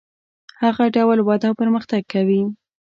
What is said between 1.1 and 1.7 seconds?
وده او